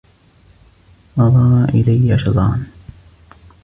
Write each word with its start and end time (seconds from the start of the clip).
نظر 1.17 1.69
إليّ 1.69 2.17
شزرًا. 2.19 2.65